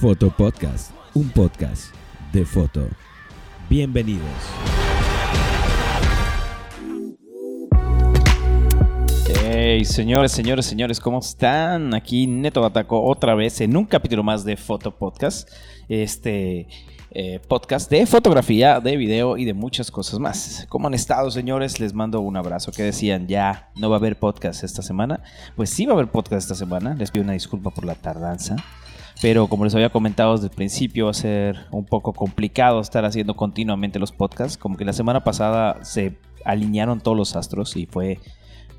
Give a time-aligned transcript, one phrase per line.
[0.00, 1.94] Foto Podcast, un podcast
[2.32, 2.88] de foto.
[3.68, 4.24] Bienvenidos.
[9.52, 11.92] Hey, señores, señores, señores, ¿cómo están?
[11.92, 15.50] Aquí Neto Bataco otra vez en un capítulo más de Foto Podcast.
[15.88, 16.68] Este
[17.12, 20.66] eh, podcast de fotografía, de video y de muchas cosas más.
[20.68, 21.80] ¿Cómo han estado, señores?
[21.80, 22.70] Les mando un abrazo.
[22.70, 25.22] Que decían, ya no va a haber podcast esta semana.
[25.56, 26.94] Pues sí va a haber podcast esta semana.
[26.94, 28.56] Les pido una disculpa por la tardanza.
[29.20, 33.04] Pero como les había comentado desde el principio, va a ser un poco complicado estar
[33.04, 34.56] haciendo continuamente los podcasts.
[34.56, 38.18] Como que la semana pasada se alinearon todos los astros y fue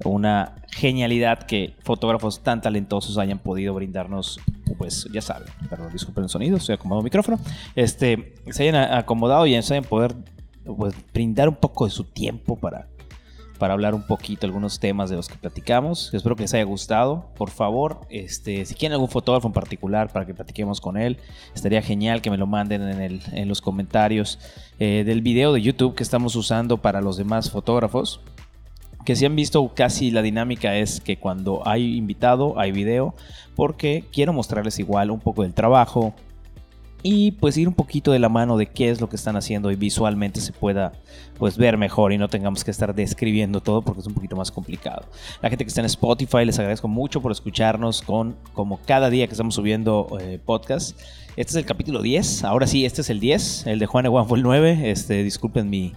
[0.05, 4.39] una genialidad que fotógrafos tan talentosos hayan podido brindarnos,
[4.77, 7.39] pues ya saben, perdón, disculpen el sonido, estoy acomodando el micrófono,
[7.75, 10.15] este, se hayan acomodado y se hayan poder
[10.63, 12.87] pues, brindar un poco de su tiempo para,
[13.59, 16.11] para hablar un poquito algunos temas de los que platicamos.
[16.13, 17.29] Espero que les haya gustado.
[17.35, 21.17] Por favor, este, si quieren algún fotógrafo en particular para que platiquemos con él,
[21.53, 24.39] estaría genial que me lo manden en, el, en los comentarios
[24.79, 28.21] eh, del video de YouTube que estamos usando para los demás fotógrafos
[29.05, 33.15] que si han visto casi la dinámica es que cuando hay invitado hay video
[33.55, 36.13] porque quiero mostrarles igual un poco del trabajo
[37.03, 39.71] y pues ir un poquito de la mano de qué es lo que están haciendo
[39.71, 40.93] y visualmente se pueda
[41.39, 44.51] pues ver mejor y no tengamos que estar describiendo todo porque es un poquito más
[44.51, 45.07] complicado.
[45.41, 49.25] La gente que está en Spotify les agradezco mucho por escucharnos con como cada día
[49.25, 50.99] que estamos subiendo eh, podcast.
[51.37, 54.27] Este es el capítulo 10, ahora sí, este es el 10, el de Juan Ewan
[54.27, 55.93] fue el 9, este, disculpen mi,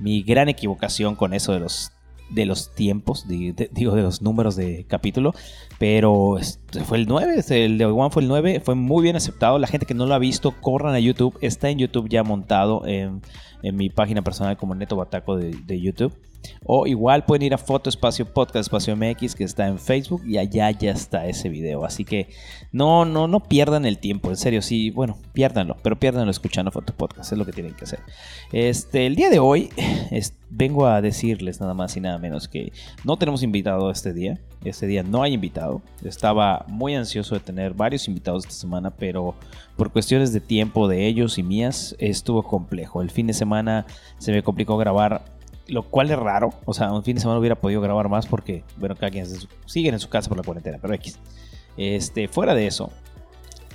[0.00, 1.92] mi gran equivocación con eso de los
[2.32, 5.34] de los tiempos, digo, de los números de capítulo,
[5.78, 6.38] pero
[6.86, 9.58] fue el 9, el de One fue el 9, fue muy bien aceptado.
[9.58, 12.86] La gente que no lo ha visto, corran a YouTube, está en YouTube ya montado
[12.86, 13.20] en,
[13.62, 16.12] mi página personal como Neto Bataco de, de YouTube.
[16.64, 20.38] O igual pueden ir a Foto Espacio Podcast Espacio MX que está en Facebook y
[20.38, 21.84] allá ya está ese video.
[21.84, 22.28] Así que
[22.70, 26.94] no, no, no pierdan el tiempo, en serio, sí, bueno, piérdanlo, pero piérdanlo escuchando Foto
[26.94, 28.00] Podcast, es lo que tienen que hacer.
[28.52, 29.70] Este, el día de hoy
[30.50, 32.72] vengo a decirles nada más y nada menos que
[33.04, 34.38] no tenemos invitado este día.
[34.64, 35.82] Este día no hay invitado.
[36.04, 39.34] Estaba muy ansioso de tener varios invitados esta semana, pero
[39.76, 43.02] por cuestiones de tiempo de ellos y mías estuvo complejo.
[43.02, 43.86] El fin de semana
[44.18, 45.24] se me complicó grabar
[45.72, 46.52] lo cual es raro.
[46.66, 49.26] O sea, un fin de semana hubiera podido grabar más porque, bueno, cada quien
[49.66, 51.18] sigue en su casa por la cuarentena, pero X.
[51.78, 52.90] Este, fuera de eso,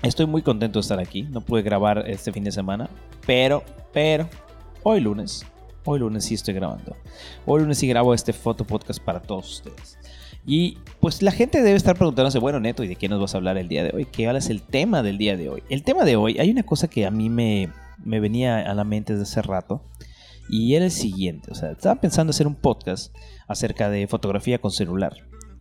[0.03, 1.23] estoy muy contento de estar aquí.
[1.23, 2.87] No pude grabar este fin de semana,
[3.25, 4.29] pero, pero,
[4.83, 5.43] hoy lunes,
[5.85, 6.95] hoy lunes sí estoy grabando.
[7.47, 9.97] Hoy lunes sí grabo este foto podcast para todos ustedes.
[10.45, 13.37] Y pues la gente debe estar preguntándose, bueno, Neto, ¿y de qué nos vas a
[13.37, 14.05] hablar el día de hoy?
[14.05, 15.63] ¿Qué es el tema del día de hoy?
[15.67, 17.69] El tema de hoy, hay una cosa que a mí me,
[18.05, 19.81] me venía a la mente desde hace rato
[20.49, 23.15] y era el siguiente, o sea, estaba pensando hacer un podcast
[23.47, 25.13] acerca de fotografía con celular.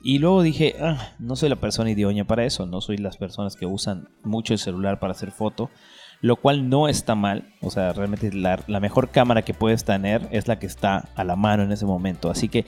[0.03, 3.57] Y luego dije, ah, no soy la persona idónea para eso, no soy las personas
[3.57, 5.69] que usan mucho el celular para hacer foto,
[6.21, 10.49] lo cual no está mal, o sea, realmente la, mejor cámara que puedes tener es
[10.49, 12.65] la que está a la mano en ese momento, así que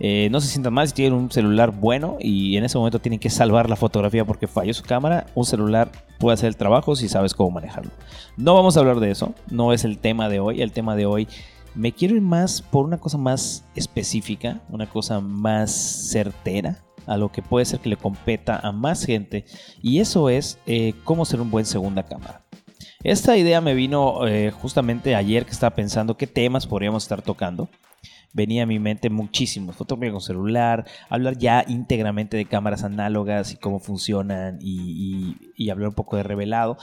[0.00, 3.20] eh, no se sientan mal si tienen un celular bueno y en ese momento tienen
[3.20, 7.08] que salvar la fotografía porque falló su cámara, un celular puede hacer el trabajo si
[7.08, 7.90] sabes cómo manejarlo.
[8.36, 11.06] No vamos a hablar de eso, no es el tema de hoy, el tema de
[11.06, 11.28] hoy
[11.74, 17.30] me quiero ir más por una cosa más específica, una cosa más certera, a lo
[17.32, 19.44] que puede ser que le competa a más gente,
[19.80, 22.44] y eso es eh, cómo ser un buen segunda cámara.
[23.02, 27.68] Esta idea me vino eh, justamente ayer que estaba pensando qué temas podríamos estar tocando.
[28.32, 33.56] Venía a mi mente muchísimo, fotografía con celular, hablar ya íntegramente de cámaras análogas y
[33.56, 35.36] cómo funcionan y,
[35.70, 36.78] hablar un poco de revelado.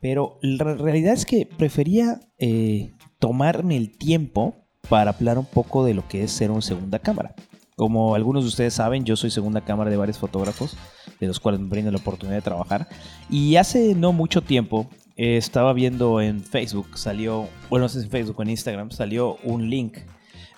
[0.00, 2.92] Pero la realidad es que prefería eh,
[3.22, 4.56] tomarme el tiempo
[4.88, 7.36] para hablar un poco de lo que es ser una segunda cámara.
[7.76, 10.76] Como algunos de ustedes saben, yo soy segunda cámara de varios fotógrafos,
[11.20, 12.88] de los cuales me brindan la oportunidad de trabajar.
[13.30, 18.06] Y hace no mucho tiempo eh, estaba viendo en Facebook, salió, bueno, no sé si
[18.06, 19.98] en Facebook o en Instagram, salió un link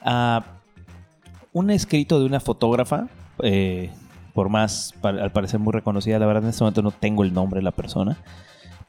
[0.01, 0.47] a
[1.53, 3.09] un escrito de una fotógrafa,
[3.43, 3.91] eh,
[4.33, 7.59] por más, al parecer muy reconocida, la verdad en este momento no tengo el nombre
[7.59, 8.17] de la persona,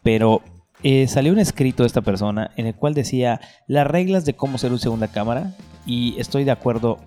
[0.01, 0.41] pero
[0.87, 4.59] eh, salió un escrito de esta persona en el cual decía las reglas de cómo
[4.59, 6.99] ser un segunda cámara y estoy de acuerdo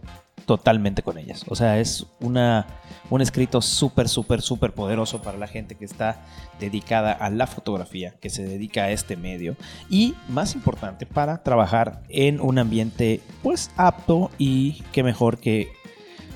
[0.46, 1.44] totalmente con ellas.
[1.48, 2.66] O sea, es una,
[3.08, 6.24] un escrito súper, súper, súper poderoso para la gente que está
[6.58, 9.54] dedicada a la fotografía, que se dedica a este medio
[9.88, 15.68] y, más importante, para trabajar en un ambiente pues apto y que mejor que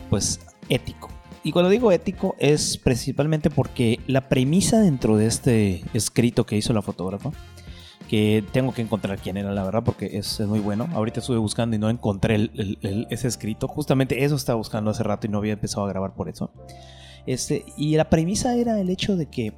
[0.09, 1.11] pues ético.
[1.45, 6.73] Y cuando digo ético es principalmente porque la premisa dentro de este escrito que hizo
[6.73, 7.33] la fotógrafa,
[8.09, 10.89] que tengo que encontrar quién era la verdad porque es, muy bueno.
[10.93, 12.51] Ahorita estuve buscando y no encontré
[13.11, 13.67] ese escrito.
[13.67, 16.53] Justamente eso estaba buscando hace rato y no había empezado a grabar por eso.
[17.27, 19.55] Este, y la premisa era el hecho de que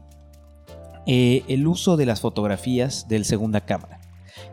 [1.07, 4.01] eh, el uso de las fotografías del segunda cámara.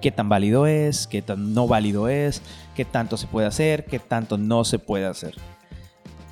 [0.01, 2.41] Qué tan válido es, qué tan no válido es,
[2.75, 5.35] qué tanto se puede hacer, qué tanto no se puede hacer.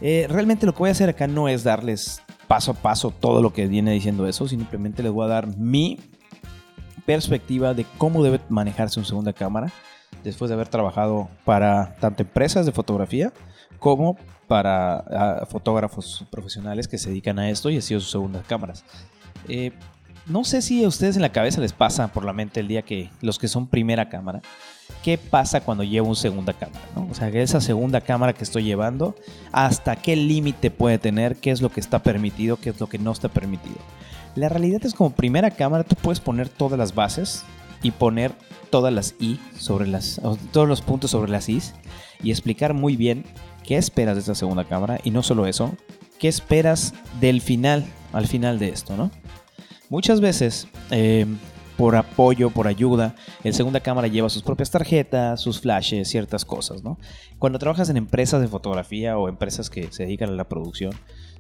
[0.02, 3.42] Eh, realmente lo que voy a hacer acá no es darles paso a paso todo
[3.42, 6.00] lo que viene diciendo eso, simplemente les voy a dar mi
[7.06, 9.72] perspectiva de cómo debe manejarse una segunda cámara
[10.24, 13.34] después de haber trabajado para tanto empresas de fotografía
[13.78, 14.18] como
[14.48, 18.84] para ah, fotógrafos profesionales que se dedican a esto y ha sido sus segundas cámaras.
[19.48, 19.72] Eh,
[20.30, 22.84] no sé si a ustedes en la cabeza les pasa por la mente el día
[22.84, 24.42] que los que son primera cámara,
[25.04, 26.80] ¿qué pasa cuando llevo una segunda cámara?
[27.10, 29.16] O sea, esa segunda cámara que estoy llevando,
[29.52, 31.36] ¿hasta qué límite puede tener?
[31.36, 32.58] ¿Qué es lo que está permitido?
[32.58, 33.78] ¿Qué es lo que no está permitido?
[34.36, 37.44] La realidad es como primera cámara tú puedes poner todas las bases
[37.82, 38.32] y poner
[38.70, 40.22] todas las i sobre las
[40.52, 41.74] todos los puntos sobre las i's
[42.22, 43.26] y explicar muy bien
[43.64, 45.76] qué esperas de esta segunda cámara y no solo eso,
[46.20, 49.12] qué esperas del final al final de esto, ¿no?
[49.90, 51.26] Muchas veces, eh,
[51.76, 56.84] por apoyo, por ayuda, el segunda cámara lleva sus propias tarjetas, sus flashes, ciertas cosas,
[56.84, 57.00] ¿no?
[57.40, 60.94] Cuando trabajas en empresas de fotografía o empresas que se dedican a la producción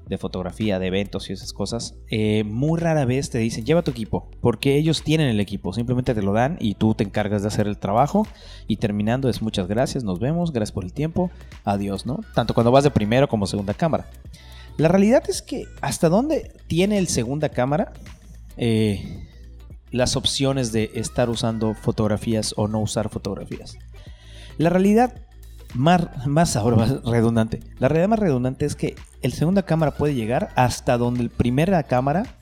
[0.07, 3.92] de fotografía, de eventos y esas cosas, eh, muy rara vez te dicen, lleva tu
[3.92, 7.50] equipo, porque ellos tienen el equipo, simplemente te lo dan y tú te encargas de
[7.50, 8.25] hacer el trabajo
[8.68, 11.30] y terminando es muchas gracias, nos vemos, gracias por el tiempo,
[11.66, 12.22] adiós, ¿no?
[12.34, 14.10] Tanto cuando vas de primero como segunda cámara.
[14.78, 17.94] La realidad es que hasta dónde tiene el segunda cámara
[18.61, 19.25] eh,
[19.89, 23.77] las opciones de estar usando fotografías o no usar fotografías.
[24.57, 25.15] La realidad
[25.73, 27.61] más, más ahora redundante.
[27.79, 31.81] La realidad más redundante es que el segunda cámara puede llegar hasta donde el primera
[31.83, 32.38] cámara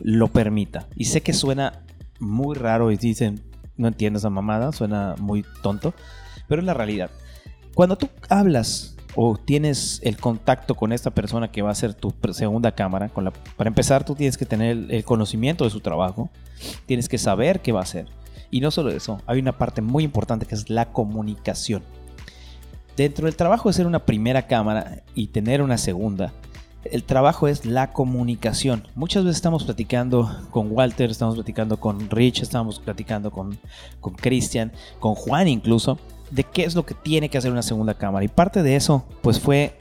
[0.00, 0.88] lo permita.
[0.96, 1.84] Y sé que suena
[2.18, 3.40] muy raro y dicen,
[3.76, 5.94] no entiendo esa mamada, suena muy tonto,
[6.48, 7.10] pero es la realidad.
[7.74, 12.14] Cuando tú hablas o tienes el contacto con esta persona que va a ser tu
[12.32, 16.30] segunda cámara, con para empezar tú tienes que tener el, conocimiento de su trabajo,
[16.86, 18.06] tienes que saber qué va a hacer.
[18.50, 21.82] Y no solo eso, hay una parte muy importante que es la comunicación.
[22.96, 26.32] Dentro del trabajo de ser una primera cámara y tener una segunda,
[26.84, 28.86] el trabajo es la comunicación.
[28.94, 33.58] Muchas veces estamos platicando con Walter, estamos platicando con Rich, estamos platicando con,
[34.00, 35.98] con Christian, con Juan incluso,
[36.32, 38.24] de qué es lo que tiene que hacer una segunda cámara.
[38.24, 39.78] Y parte de eso, pues fue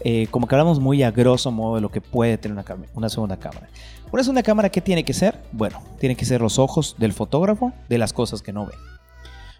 [0.00, 2.64] eh, como que hablamos muy a grosso modo de lo que puede tener una,
[2.94, 3.68] una segunda cámara.
[4.10, 5.42] Una cámara, ¿qué tiene que ser?
[5.50, 8.72] Bueno, tiene que ser los ojos del fotógrafo de las cosas que no ve.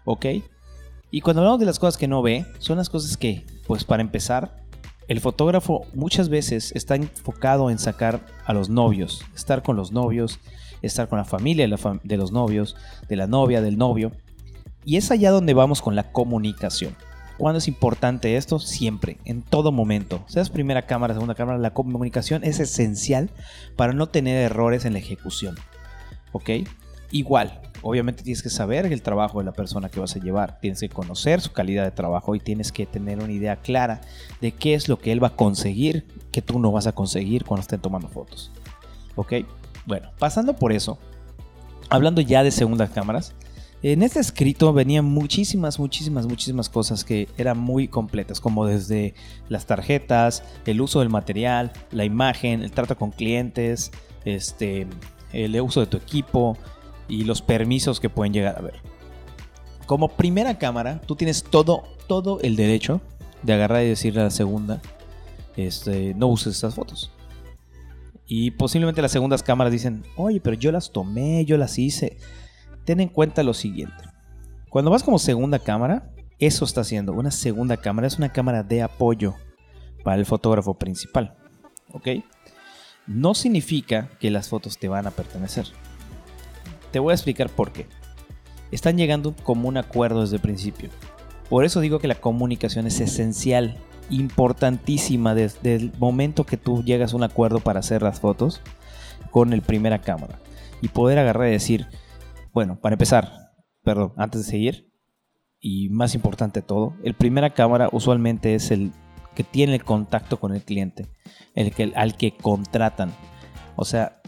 [0.05, 0.25] ¿Ok?
[1.11, 4.01] Y cuando hablamos de las cosas que no ve, son las cosas que, pues para
[4.01, 4.63] empezar,
[5.07, 10.39] el fotógrafo muchas veces está enfocado en sacar a los novios, estar con los novios,
[10.81, 11.67] estar con la familia
[12.03, 12.75] de los novios,
[13.09, 14.13] de la novia, del novio.
[14.85, 16.95] Y es allá donde vamos con la comunicación.
[17.37, 18.59] ¿Cuándo es importante esto?
[18.59, 20.23] Siempre, en todo momento.
[20.27, 23.29] Seas primera cámara, segunda cámara, la comunicación es esencial
[23.75, 25.55] para no tener errores en la ejecución.
[26.31, 26.51] ¿Ok?
[27.11, 30.79] Igual, obviamente tienes que saber el trabajo de la persona que vas a llevar, tienes
[30.79, 34.01] que conocer su calidad de trabajo y tienes que tener una idea clara
[34.39, 37.43] de qué es lo que él va a conseguir que tú no vas a conseguir
[37.43, 38.51] cuando estén tomando fotos.
[39.15, 39.33] ¿Ok?
[39.85, 40.99] Bueno, pasando por eso,
[41.89, 43.33] hablando ya de segundas cámaras,
[43.91, 49.13] en este escrito venían muchísimas, muchísimas, muchísimas cosas que eran muy completas, como desde
[49.47, 53.91] las tarjetas, el uso del material, la imagen, el trato con clientes,
[54.23, 54.87] este,
[55.33, 56.57] el uso de tu equipo
[57.07, 58.79] y los permisos que pueden llegar a ver.
[59.85, 63.01] Como primera cámara, tú tienes todo, todo el derecho
[63.43, 64.81] de agarrar y decirle a la segunda,
[65.57, 67.11] este, no uses estas fotos.
[68.25, 72.17] Y posiblemente las segundas cámaras dicen, oye, pero yo las tomé, yo las hice
[72.85, 74.03] ten en cuenta lo siguiente.
[74.69, 77.13] Cuando vas como segunda cámara, eso está haciendo.
[77.13, 79.35] Una segunda cámara es una cámara de apoyo
[80.03, 81.35] para el fotógrafo principal.
[81.91, 82.09] ¿Ok?
[83.07, 85.67] No significa que las fotos te van a pertenecer.
[86.91, 87.87] Te voy a explicar por qué.
[88.71, 90.89] Están llegando como un acuerdo desde el principio.
[91.49, 93.77] Por eso digo que la comunicación es esencial,
[94.09, 98.61] importantísima desde el momento que tú llegas a un acuerdo para hacer las fotos
[99.31, 100.39] con el primera cámara.
[100.81, 101.87] Y poder agarrar y decir,
[102.55, 103.51] bueno, para empezar,
[103.83, 104.89] perdón, antes de seguir,
[105.59, 108.93] y más importante de todo, el primera cámara usualmente es el
[109.35, 111.09] que tiene el contacto con el cliente,
[111.53, 113.11] el que, al que contratan.
[113.75, 114.21] O sea,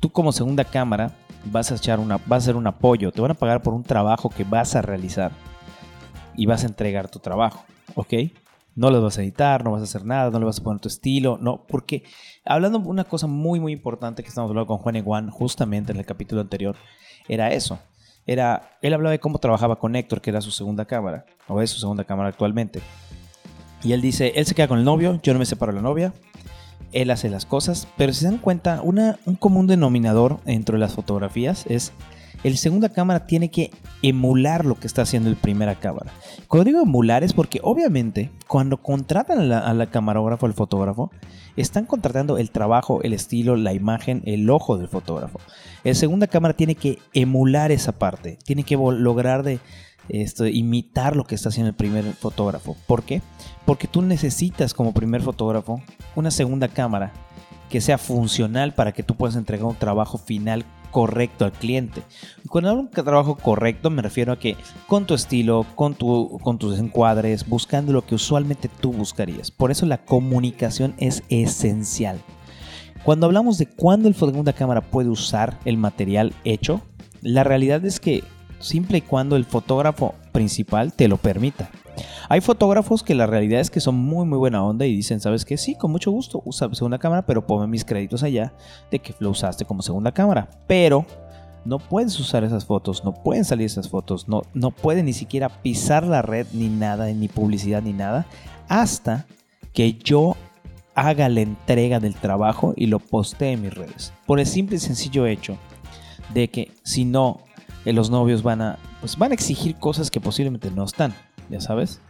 [0.00, 1.12] tú como segunda cámara
[1.44, 3.82] vas a echar una, vas a hacer un apoyo, te van a pagar por un
[3.82, 5.32] trabajo que vas a realizar
[6.34, 8.14] y vas a entregar tu trabajo, ¿ok?
[8.74, 10.80] No lo vas a editar, no vas a hacer nada, no le vas a poner
[10.80, 12.04] tu estilo, no, porque
[12.42, 15.98] hablando de una cosa muy muy importante que estamos hablando con Juan Eguan justamente en
[15.98, 16.76] el capítulo anterior,
[17.28, 17.78] era eso.
[18.26, 21.70] Era, él hablaba de cómo trabajaba con Héctor, que era su segunda cámara, o es
[21.70, 22.80] su segunda cámara actualmente.
[23.82, 25.82] Y él dice, él se queda con el novio, yo no me separo de la
[25.82, 26.12] novia.
[26.92, 30.94] él hace las cosas, pero si se dan cuenta, una, un común denominador entre las
[30.94, 31.92] fotografías es
[32.46, 33.72] el segunda cámara tiene que
[34.02, 36.12] emular lo que está haciendo el primera cámara.
[36.46, 41.10] Cuando digo emular es porque obviamente cuando contratan a la, a la camarógrafo, al fotógrafo,
[41.56, 45.40] están contratando el trabajo, el estilo, la imagen, el ojo del fotógrafo.
[45.82, 49.58] El segunda cámara tiene que emular esa parte, tiene que lograr de
[50.08, 52.76] esto, imitar lo que está haciendo el primer fotógrafo.
[52.86, 53.22] ¿Por qué?
[53.64, 55.82] Porque tú necesitas como primer fotógrafo
[56.14, 57.12] una segunda cámara
[57.68, 60.64] que sea funcional para que tú puedas entregar un trabajo final
[60.96, 62.02] correcto al cliente.
[62.48, 66.38] Cuando hablo de un trabajo correcto me refiero a que con tu estilo, con, tu,
[66.42, 69.50] con tus encuadres, buscando lo que usualmente tú buscarías.
[69.50, 72.18] Por eso la comunicación es esencial.
[73.04, 76.80] Cuando hablamos de cuándo el segunda cámara puede usar el material hecho,
[77.20, 78.24] la realidad es que
[78.58, 81.68] simple y cuando el fotógrafo principal te lo permita.
[82.28, 85.44] Hay fotógrafos que la realidad es que son muy muy buena onda y dicen, ¿sabes
[85.44, 85.56] qué?
[85.56, 88.52] Sí, con mucho gusto, usa segunda cámara, pero ponme mis créditos allá
[88.90, 90.48] de que lo usaste como segunda cámara.
[90.66, 91.06] Pero
[91.64, 95.48] no puedes usar esas fotos, no pueden salir esas fotos, no, no pueden ni siquiera
[95.48, 98.26] pisar la red ni nada, ni publicidad ni nada,
[98.68, 99.26] hasta
[99.72, 100.36] que yo
[100.94, 104.12] haga la entrega del trabajo y lo postee en mis redes.
[104.26, 105.58] Por el simple y sencillo hecho
[106.32, 107.40] de que si no,
[107.86, 111.14] eh, los novios van a, pues van a exigir cosas que posiblemente no están,
[111.48, 112.00] ya sabes.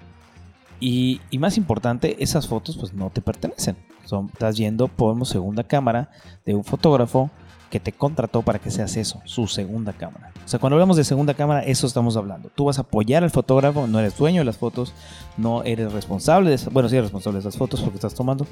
[0.80, 3.76] Y, más importante, esas fotos pues no te pertenecen.
[4.04, 6.10] Son, estás yendo por segunda cámara
[6.44, 7.30] de un fotógrafo
[7.70, 10.32] que te contrató para que seas eso, su segunda cámara.
[10.44, 12.48] O sea, cuando hablamos de segunda cámara, eso estamos hablando.
[12.54, 14.94] Tú vas a apoyar al fotógrafo, no eres dueño de las fotos,
[15.36, 18.46] no eres responsable de bueno, sí eres responsable de esas fotos porque estás tomando,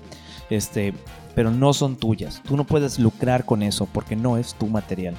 [0.50, 0.93] este,
[1.35, 2.43] pero no son tuyas.
[2.47, 5.16] Tú no puedes lucrar con eso porque no es tu material.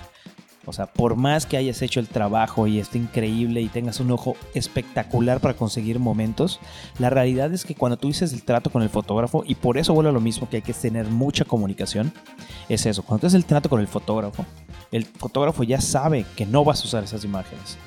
[0.66, 4.12] O sea, por más que hayas hecho el trabajo y esté increíble y tengas un
[4.12, 6.60] ojo espectacular para conseguir momentos,
[7.00, 9.94] la realidad es que cuando tú dices el trato con el fotógrafo, y por eso
[9.94, 12.12] vuelve a lo mismo que hay que tener mucha comunicación,
[12.70, 13.04] es eso.
[13.04, 14.46] Cuando tú haces el trato con el fotógrafo,
[14.92, 17.78] el fotógrafo ya sabe que no vas a usar esas imágenes.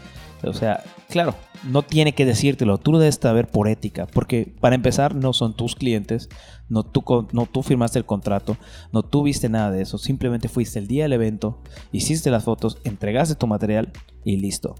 [0.45, 4.75] O sea, claro, no tiene que decírtelo, tú lo debes saber por ética, porque para
[4.75, 6.28] empezar no son tus clientes,
[6.68, 8.57] no tú, no tú firmaste el contrato,
[8.92, 11.61] no tú viste nada de eso, simplemente fuiste el día del evento,
[11.92, 13.92] hiciste las fotos, entregaste tu material
[14.25, 14.76] y listo.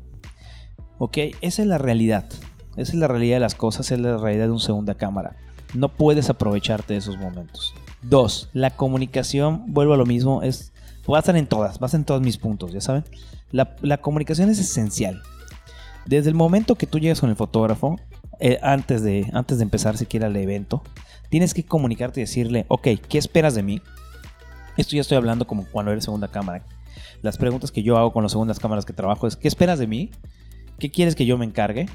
[0.99, 2.27] Ok, esa es la realidad,
[2.77, 5.37] esa es la realidad de las cosas, es la realidad de un segunda cámara.
[5.75, 7.75] No puedes aprovecharte de esos momentos.
[8.03, 10.73] Dos, la comunicación, vuelvo a lo mismo, es,
[11.11, 13.05] va a estar en todas, va a estar en todos mis puntos, ya saben.
[13.50, 15.23] La, la comunicación es esencial.
[16.09, 18.00] Desde el momento que tú llegas con el fotógrafo,
[18.41, 20.83] eh, antes, de, antes de empezar siquiera el evento,
[21.29, 23.83] tienes que comunicarte y decirle, ok, ¿qué esperas de mí?
[24.79, 26.65] Esto ya estoy hablando como cuando eres segunda cámara.
[27.21, 29.87] Las preguntas que yo hago con las segundas cámaras que trabajo es, ¿qué esperas de
[29.87, 30.11] mí?
[30.79, 31.91] ¿Qué quieres que yo me encargue?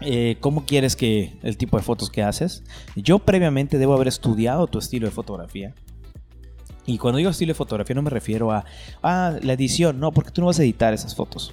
[0.00, 2.64] Eh, ¿Cómo quieres que el tipo de fotos que haces?
[2.96, 5.74] Yo previamente debo haber estudiado tu estilo de fotografía.
[6.86, 8.64] Y cuando digo estilo de fotografía no me refiero a,
[9.02, 11.52] ah, la edición, no, porque tú no vas a editar esas fotos.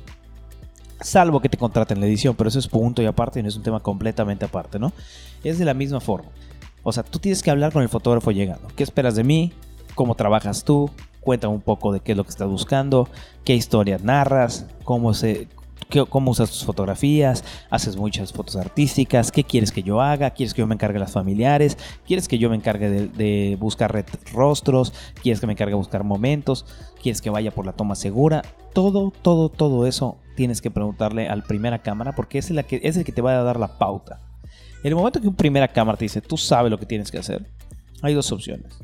[1.02, 3.56] Salvo que te contraten la edición, pero eso es punto y aparte y no es
[3.56, 4.92] un tema completamente aparte, ¿no?
[5.44, 6.30] Es de la misma forma.
[6.84, 8.68] O sea, tú tienes que hablar con el fotógrafo llegando.
[8.76, 9.54] ¿Qué esperas de mí?
[9.96, 10.90] ¿Cómo trabajas tú?
[11.22, 13.08] Cuéntame un poco de qué es lo que estás buscando,
[13.44, 15.48] qué historias narras, cómo, se,
[16.10, 20.62] cómo usas tus fotografías, haces muchas fotos artísticas, qué quieres que yo haga, quieres que
[20.62, 25.40] yo me encargue de las familiares, quieres que yo me encargue de, buscar rostros, quieres
[25.40, 26.66] que me encargue de buscar momentos,
[27.02, 28.44] quieres que vaya por la toma segura,
[28.74, 32.96] todo, todo, todo eso tienes que preguntarle al primera cámara porque es el, que, es
[32.98, 34.22] el que te va a dar la pauta.
[34.84, 37.18] En el momento que un primera cámara te dice, tú sabes lo que tienes que
[37.18, 37.46] hacer,
[38.02, 38.80] hay dos opciones.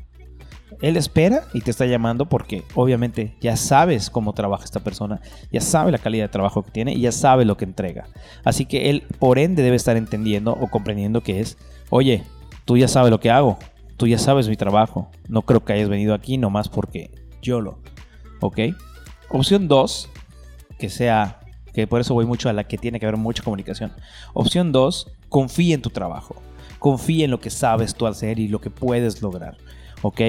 [0.80, 5.20] Él espera y te está llamando porque obviamente ya sabes cómo trabaja esta persona,
[5.50, 8.08] ya sabe la calidad de trabajo que tiene y ya sabe lo que entrega.
[8.44, 11.56] Así que él por ende debe estar entendiendo o comprendiendo que es,
[11.90, 12.24] oye,
[12.64, 13.58] tú ya sabes lo que hago,
[13.96, 17.10] tú ya sabes mi trabajo, no creo que hayas venido aquí nomás porque
[17.42, 17.78] yo lo.
[18.40, 18.58] ¿Ok?
[19.30, 20.10] Opción 2,
[20.78, 21.40] que sea,
[21.72, 23.92] que por eso voy mucho a la que tiene que haber mucha comunicación.
[24.34, 26.36] Opción 2, confía en tu trabajo.
[26.78, 29.56] Confía en lo que sabes tú hacer y lo que puedes lograr.
[30.06, 30.20] ¿Ok?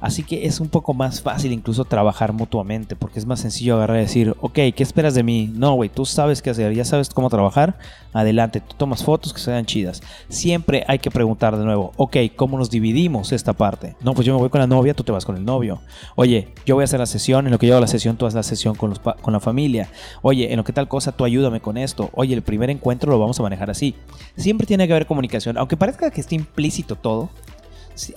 [0.00, 3.98] Así que es un poco más fácil incluso trabajar mutuamente, porque es más sencillo agarrar
[3.98, 5.52] y decir, ok, ¿qué esperas de mí?
[5.54, 7.76] No, güey, tú sabes qué hacer, ya sabes cómo trabajar,
[8.14, 10.02] adelante, tú tomas fotos que sean chidas.
[10.30, 13.94] Siempre hay que preguntar de nuevo, ok, ¿cómo nos dividimos esta parte?
[14.00, 15.82] No, pues yo me voy con la novia, tú te vas con el novio.
[16.16, 18.24] Oye, yo voy a hacer la sesión, en lo que yo hago la sesión, tú
[18.24, 19.90] haces la sesión con, con la familia.
[20.22, 22.08] Oye, en lo que tal cosa, tú ayúdame con esto.
[22.14, 23.94] Oye, el primer encuentro lo vamos a manejar así.
[24.34, 27.28] Siempre tiene que haber comunicación, aunque parezca que esté implícito todo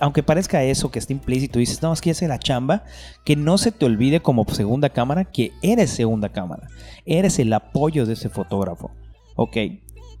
[0.00, 2.84] aunque parezca eso que está implícito, dices, no, es que ya la chamba,
[3.24, 6.68] que no se te olvide como segunda cámara que eres segunda cámara,
[7.04, 8.90] eres el apoyo de ese fotógrafo.
[9.36, 9.56] Ok,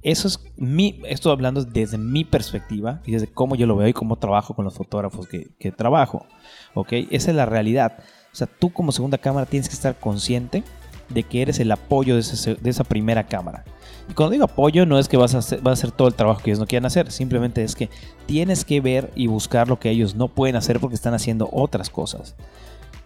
[0.02, 3.94] Eso es mi, estoy hablando desde mi perspectiva y desde cómo yo lo veo y
[3.94, 6.26] cómo trabajo con los fotógrafos que, que trabajo.
[6.74, 6.92] ¿Ok?
[7.10, 7.98] Esa es la realidad.
[8.30, 10.62] O sea, tú como segunda cámara tienes que estar consciente
[11.08, 13.64] de que eres el apoyo de esa primera cámara.
[14.08, 16.58] Y cuando digo apoyo no es que vas a, hacer, todo el trabajo que ellos
[16.58, 17.88] no quieran hacer, simplemente es que
[18.26, 21.90] tienes que ver y buscar lo que ellos no pueden hacer porque están haciendo otras
[21.90, 22.34] cosas.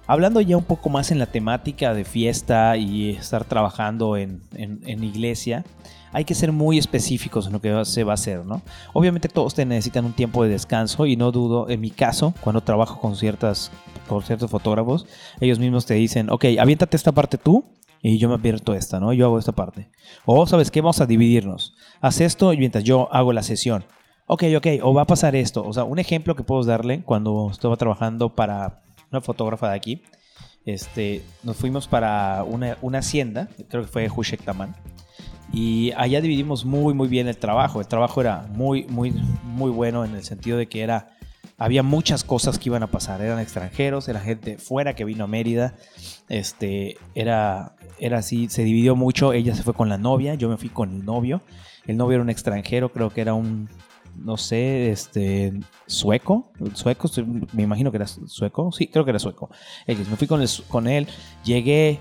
[0.07, 5.05] Hablando ya un poco más en la temática de fiesta y estar trabajando en, en,
[5.05, 5.65] iglesia,
[6.13, 8.63] hay que ser muy específicos en lo que se va a hacer, ¿no?
[8.95, 12.63] Obviamente todos te necesitan un tiempo de descanso y no dudo, en mi caso, cuando
[12.63, 13.71] trabajo con, ciertas,
[14.09, 15.05] con ciertos fotógrafos,
[15.41, 17.63] ellos mismos te dicen, ok, aviéntate esta parte tú
[18.03, 19.13] y yo me advierto esta, ¿no?
[19.13, 19.91] Yo hago esta parte.
[20.25, 20.81] O, ¿sabes qué?
[20.81, 21.75] Vamos a dividirnos.
[22.01, 23.85] Haz esto y mientras yo hago la sesión.
[24.27, 25.65] Ok, ok, o va a pasar esto.
[25.67, 30.03] O sea, un ejemplo que puedo darle cuando estaba trabajando para una fotógrafa de aquí.
[30.65, 34.77] Este, nos fuimos para una, una hacienda, creo que fue Hushektaman.
[35.51, 37.81] Y allá dividimos muy, muy bien el trabajo.
[37.81, 39.13] El trabajo era muy, muy,
[39.45, 41.19] muy bueno en el sentido de que era
[41.59, 43.21] había muchas cosas que iban a pasar.
[43.21, 45.75] Eran extranjeros, era gente fuera que vino a Mérida.
[46.29, 49.33] Este, era, era así, se dividió mucho.
[49.33, 51.43] Ella se fue con la novia, yo me fui con el novio.
[51.87, 53.69] El novio era un extranjero, creo que era un,
[54.17, 55.53] no sé, este,
[55.87, 56.51] sueco.
[56.75, 57.09] Sueco,
[57.53, 58.73] me imagino que era sueco.
[58.73, 59.51] Sí, creo que era sueco.
[59.87, 61.07] Me fui con, con él,
[61.45, 61.99] llegué.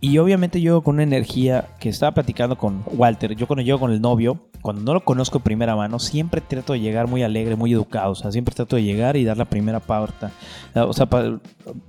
[0.00, 3.90] Y obviamente yo con una energía que estaba platicando con Walter, yo cuando llego con
[3.90, 7.56] el novio, cuando no lo conozco de primera mano, siempre trato de llegar muy alegre,
[7.56, 8.12] muy educado.
[8.12, 10.32] O sea, siempre trato de llegar y dar la primera pauta.
[10.74, 11.38] O sea, para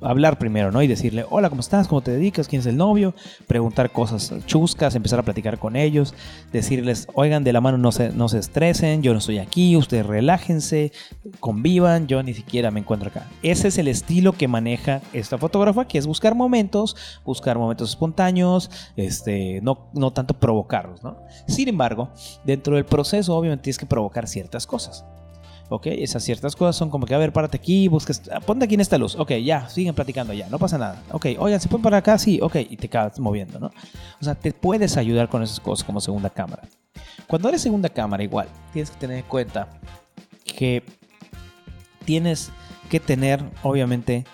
[0.02, 0.82] hablar primero, ¿no?
[0.82, 1.88] Y decirle, hola, ¿cómo estás?
[1.88, 2.48] ¿Cómo te dedicas?
[2.48, 3.16] ¿Quién es el novio?
[3.48, 6.14] Preguntar cosas chuscas, empezar a platicar con ellos.
[6.52, 10.06] Decirles, oigan, de la mano no se, no se estresen, yo no estoy aquí, ustedes
[10.06, 10.92] relájense,
[11.40, 13.28] convivan, yo ni siquiera me encuentro acá.
[13.42, 16.96] Ese es el estilo que maneja esta fotógrafa, que es buscar momentos,
[17.26, 17.90] buscar momentos
[18.96, 21.18] este, no, no tanto provocarlos, ¿no?
[21.48, 22.10] Sin embargo,
[22.44, 25.06] dentro del proceso obviamente tienes que provocar ciertas cosas.
[25.70, 25.88] ¿Ok?
[25.88, 28.82] Esas ciertas cosas son como que, a ver, párate aquí, buscas, ah, ponte aquí en
[28.82, 29.16] esta luz.
[29.16, 31.04] Ok, ya, siguen platicando ya, no pasa nada.
[31.12, 32.18] Ok, oigan, ¿se pueden parar acá?
[32.18, 33.72] Sí, ok, y te quedas moviendo, ¿no?
[34.22, 36.64] O sea, te puedes ayudar con esas cosas como segunda cámara.
[37.27, 39.68] Cuando eres segunda cámara, igual, tienes que tener en cuenta
[40.46, 40.84] que
[42.05, 42.50] tienes
[42.90, 44.25] que tener, obviamente,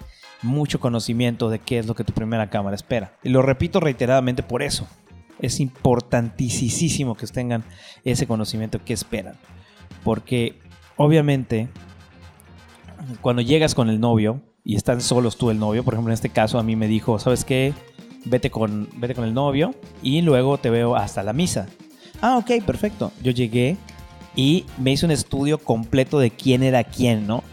[0.43, 3.17] mucho conocimiento de qué es lo que tu primera cámara espera.
[3.23, 4.88] Y lo repito reiteradamente por eso,
[5.39, 7.63] es importantísimo que tengan
[8.03, 9.36] ese conocimiento que esperan.
[10.03, 10.60] Porque
[10.97, 11.69] obviamente
[13.21, 16.29] cuando llegas con el novio y están solos tú el novio, por ejemplo en este
[16.29, 17.73] caso a mí me dijo, ¿sabes qué?
[18.25, 21.67] Vete con, vete con el novio y luego te veo hasta la misa.
[22.21, 23.12] Ah, ok, perfecto.
[23.21, 23.75] Yo llegué
[24.36, 27.43] y me hice un estudio completo de quién era quién, ¿no?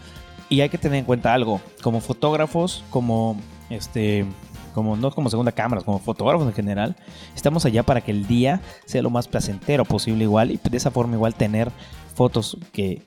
[0.51, 3.37] Y hay que tener en cuenta algo, como fotógrafos, como
[3.69, 4.25] este
[4.73, 6.97] como no como segunda cámara, como fotógrafos en general,
[7.33, 10.91] estamos allá para que el día sea lo más placentero posible igual y de esa
[10.91, 11.71] forma igual tener
[12.15, 13.01] fotos que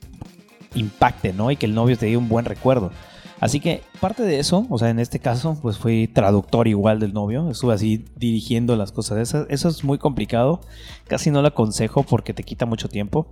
[0.73, 1.51] impacten, ¿no?
[1.51, 2.91] Y que el novio te dé un buen recuerdo.
[3.39, 7.13] Así que parte de eso, o sea, en este caso, pues fui traductor igual del
[7.13, 9.19] novio, estuve así dirigiendo las cosas.
[9.19, 10.61] Eso, eso es muy complicado,
[11.07, 13.27] casi no lo aconsejo porque te quita mucho tiempo,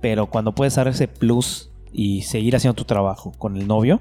[0.00, 4.00] pero cuando puedes dar ese plus y seguir haciendo tu trabajo con el novio,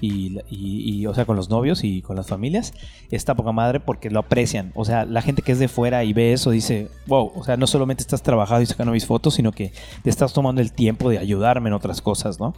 [0.00, 2.74] y, o sea, con los novios y con las familias,
[3.10, 4.72] está poca madre porque lo aprecian.
[4.74, 7.56] O sea, la gente que es de fuera y ve eso dice, wow, o sea,
[7.56, 11.10] no solamente estás trabajando y sacando mis fotos, sino que te estás tomando el tiempo
[11.10, 12.54] de ayudarme en otras cosas, ¿no?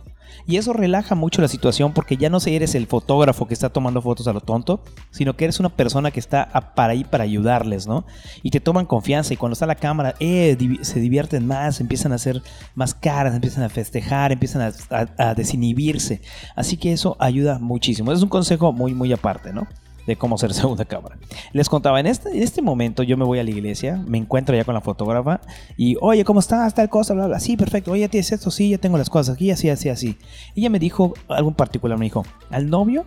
[0.46, 4.02] Y eso relaja mucho la situación porque ya no eres el fotógrafo que está tomando
[4.02, 7.86] fotos a lo tonto, sino que eres una persona que está para ahí para ayudarles,
[7.86, 8.04] ¿no?
[8.42, 12.16] Y te toman confianza y cuando está la cámara, eh, se divierten más, empiezan a
[12.16, 12.42] hacer
[12.74, 16.20] más caras, empiezan a festejar, empiezan a, desinhibirse.
[16.56, 17.16] Así que eso
[17.60, 18.12] muchísimo.
[18.12, 19.66] Es un consejo muy, muy aparte, ¿no?
[20.06, 21.16] de cómo ser segunda cámara.
[21.52, 24.54] Les contaba, en este, en este momento yo me voy a la iglesia, me encuentro
[24.54, 25.40] ya con la fotógrafa
[25.76, 26.74] y, oye, ¿cómo estás?
[26.74, 27.40] Tal cosa, bla, bla.
[27.40, 27.92] Sí, perfecto.
[27.92, 28.50] Oye, ¿tienes esto?
[28.50, 30.18] Sí, ya tengo las cosas aquí, así, así, así.
[30.54, 33.04] Ella me dijo algo en particular, me dijo, al novio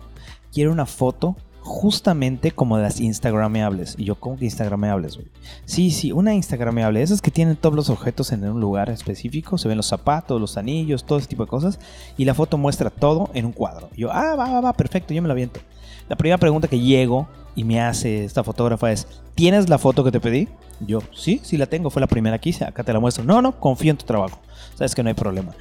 [0.52, 3.94] quiere una foto justamente como las instagrameables.
[3.98, 5.28] Y yo, ¿cómo que instagrameables, güey?
[5.64, 7.02] Sí, sí, una instagrameable.
[7.02, 9.58] Esas que tienen todos los objetos en un lugar específico.
[9.58, 11.78] Se ven los zapatos, los anillos, todo ese tipo de cosas.
[12.16, 13.90] Y la foto muestra todo en un cuadro.
[13.94, 15.60] Y yo, ah, va, va, va, perfecto, yo me lo aviento.
[16.08, 20.12] La primera pregunta que llego y me hace esta fotógrafa es, ¿tienes la foto que
[20.12, 20.48] te pedí?
[20.80, 23.24] Yo, sí, sí la tengo, fue la primera que hice, acá te la muestro.
[23.24, 24.38] No, no, confío en tu trabajo.
[24.74, 25.52] Sabes que no hay problema.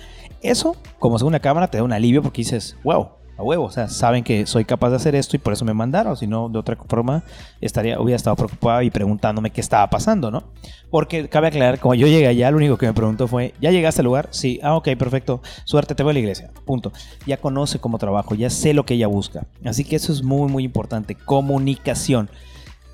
[0.42, 3.88] Eso, como segunda cámara, te da un alivio porque dices, wow, a huevo, o sea,
[3.88, 6.58] saben que soy capaz de hacer esto y por eso me mandaron, si no, de
[6.58, 7.24] otra forma,
[7.62, 10.44] estaría, hubiera estado preocupado y preguntándome qué estaba pasando, ¿no?
[10.90, 14.02] Porque cabe aclarar, como yo llegué allá, lo único que me preguntó fue, ¿ya llegaste
[14.02, 14.30] al lugar?
[14.32, 16.92] Sí, ah, ok, perfecto, suerte, te voy a la iglesia, punto.
[17.28, 19.46] Ya conoce cómo trabajo, ya sé lo que ella busca.
[19.64, 22.30] Así que eso es muy, muy importante, comunicación.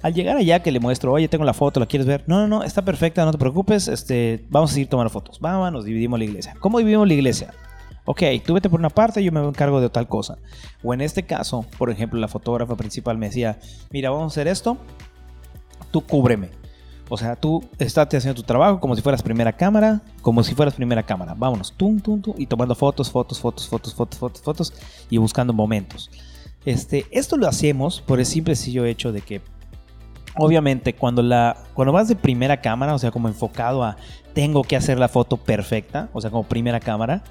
[0.02, 2.26] Al llegar allá que le muestro, oye, tengo la foto, ¿la quieres ver?
[2.28, 5.40] No, no, no, está perfecta, no te preocupes, este, vamos a seguir tomando fotos.
[5.40, 6.58] Vamos, nos dividimos la iglesia.
[6.60, 7.54] ¿Cómo dividimos la iglesia?
[8.06, 10.38] Ok, tú vete por una parte, yo me encargo de tal cosa.
[10.84, 13.60] O en este caso, por ejemplo, la fotógrafa principal me decía,
[13.92, 14.78] mira, vamos a hacer esto,
[15.92, 16.50] tú cúbreme.
[17.10, 20.74] O sea, tú estás haciendo tu trabajo como si fueras primera cámara, como si fueras
[20.74, 21.34] primera cámara.
[21.38, 24.74] Vámonos, tum, tum, tum, y tomando fotos, fotos, fotos, fotos, fotos, fotos, fotos,
[25.10, 26.10] y buscando momentos.
[26.66, 29.42] Este, esto lo hacemos por el simple sencillo hecho de que
[30.36, 33.98] obviamente cuando la cuando vas de primera cámara, o sea, como enfocado a
[34.34, 37.24] tengo que hacer la foto perfecta, o sea, como primera cámara,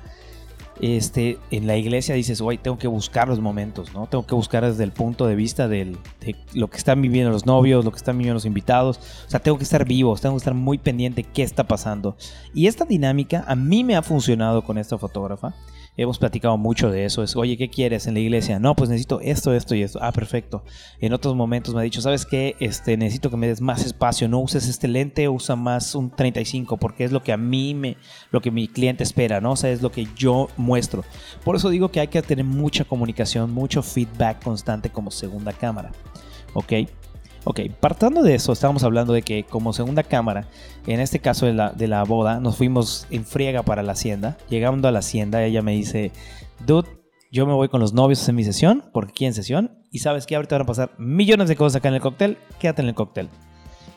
[0.80, 4.06] este, en la iglesia dices, oye, tengo que buscar los momentos, ¿no?
[4.06, 5.96] Tengo que buscar desde el punto de vista de
[6.54, 8.98] lo que están viviendo los novios, lo que están viviendo los invitados.
[9.26, 12.16] O sea, tengo que estar vivo, tengo que estar muy pendiente qué está pasando.
[12.54, 15.54] Y esta dinámica a mí me ha funcionado con esta fotógrafa
[15.96, 17.22] hemos platicado mucho de eso.
[17.22, 18.58] Es, oye, ¿qué quieres en la iglesia?
[18.58, 19.98] No, pues necesito esto, esto y esto.
[20.02, 20.64] Ah, perfecto.
[21.00, 22.56] En otros momentos me ha dicho, ¿sabes qué?
[22.60, 24.28] Este, necesito que me des más espacio.
[24.28, 27.96] No uses este lente, usa más un 35, porque es lo que a mí me,
[28.30, 29.52] lo que mi cliente espera, ¿no?
[29.52, 31.04] O sea, es lo que yo muestro.
[31.44, 35.92] Por eso digo que hay que tener mucha comunicación, mucho feedback constante como segunda cámara.
[36.54, 36.72] ¿Ok?
[37.44, 40.46] Ok, partando de eso, estábamos hablando de que como segunda cámara,
[40.86, 44.36] en este caso de la, de la boda, nos fuimos en friega para la hacienda.
[44.48, 46.12] Llegando a la hacienda, ella me dice,
[46.64, 46.88] dude,
[47.32, 50.26] yo me voy con los novios en mi sesión, porque aquí en sesión, y sabes
[50.26, 52.94] que ahorita van a pasar millones de cosas acá en el cóctel, quédate en el
[52.94, 53.28] cóctel.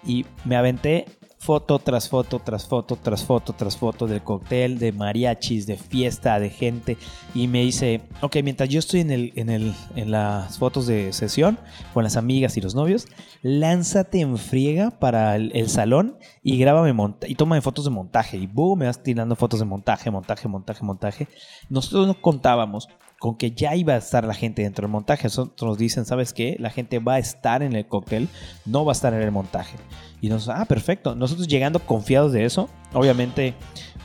[0.03, 1.05] Y me aventé
[1.45, 6.39] foto tras foto, tras foto, tras foto, tras foto del cóctel, de mariachis, de fiesta,
[6.39, 6.97] de gente.
[7.35, 11.13] Y me dice, ok, mientras yo estoy en, el, en, el, en las fotos de
[11.13, 11.59] sesión
[11.93, 13.07] con las amigas y los novios,
[13.43, 16.95] lánzate en friega para el, salón y grábame
[17.27, 18.37] y tómame fotos de montaje.
[18.37, 21.27] Y boom, me vas tirando fotos de montaje, montaje, montaje, montaje.
[21.69, 22.89] Nosotros no contábamos
[23.25, 25.23] con que ya iba a estar la gente dentro del montaje.
[25.23, 26.57] Nosotros nos dicen, ¿sabes qué?
[26.59, 28.29] La gente va a estar en el cóctel,
[28.67, 29.77] no va a estar en el montaje.
[30.21, 31.15] Y nos, ah, perfecto.
[31.15, 33.55] Nosotros llegando confiados de eso, obviamente